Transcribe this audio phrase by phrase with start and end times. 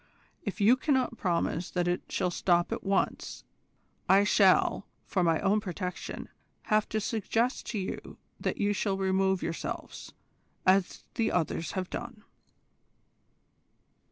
[0.41, 3.43] If you cannot promise that it shall stop at once
[4.09, 6.27] I shall, for my own protection,
[6.63, 10.13] have to suggest to you that you shall remove yourselves,
[10.65, 12.23] as the others have done."